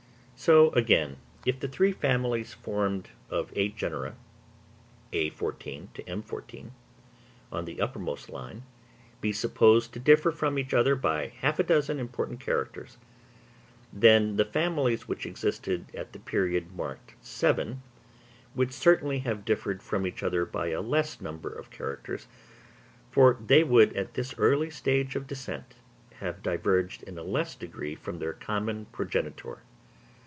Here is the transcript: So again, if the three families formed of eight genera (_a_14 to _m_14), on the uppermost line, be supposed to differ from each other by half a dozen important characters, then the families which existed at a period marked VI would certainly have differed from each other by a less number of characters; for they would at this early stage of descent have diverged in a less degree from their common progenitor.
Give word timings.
So 0.35 0.71
again, 0.71 1.17
if 1.45 1.59
the 1.59 1.67
three 1.67 1.91
families 1.91 2.51
formed 2.51 3.09
of 3.29 3.53
eight 3.55 3.77
genera 3.77 4.15
(_a_14 5.13 5.93
to 5.93 6.01
_m_14), 6.01 6.71
on 7.51 7.65
the 7.65 7.79
uppermost 7.79 8.27
line, 8.27 8.63
be 9.21 9.31
supposed 9.31 9.93
to 9.93 9.99
differ 9.99 10.31
from 10.31 10.57
each 10.57 10.73
other 10.73 10.95
by 10.95 11.27
half 11.27 11.59
a 11.59 11.63
dozen 11.63 11.99
important 11.99 12.39
characters, 12.39 12.97
then 13.93 14.35
the 14.37 14.43
families 14.43 15.07
which 15.07 15.27
existed 15.27 15.85
at 15.93 16.15
a 16.15 16.19
period 16.19 16.75
marked 16.75 17.13
VI 17.23 17.75
would 18.55 18.73
certainly 18.73 19.19
have 19.19 19.45
differed 19.45 19.83
from 19.83 20.07
each 20.07 20.23
other 20.23 20.43
by 20.43 20.69
a 20.69 20.81
less 20.81 21.21
number 21.21 21.51
of 21.53 21.69
characters; 21.69 22.25
for 23.11 23.37
they 23.45 23.63
would 23.63 23.95
at 23.95 24.15
this 24.15 24.33
early 24.39 24.71
stage 24.71 25.15
of 25.15 25.27
descent 25.27 25.75
have 26.15 26.41
diverged 26.41 27.03
in 27.03 27.19
a 27.19 27.23
less 27.23 27.53
degree 27.53 27.93
from 27.93 28.17
their 28.17 28.33
common 28.33 28.87
progenitor. 28.87 29.59